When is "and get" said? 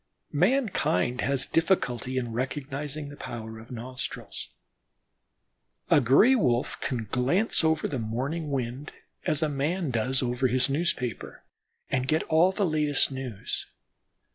11.91-12.23